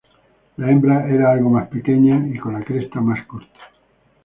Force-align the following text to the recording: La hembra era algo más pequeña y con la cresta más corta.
La 0.57 0.71
hembra 0.71 1.07
era 1.07 1.31
algo 1.31 1.51
más 1.51 1.67
pequeña 1.67 2.25
y 2.27 2.39
con 2.39 2.53
la 2.53 2.65
cresta 2.65 2.99
más 2.99 3.23
corta. 3.27 3.59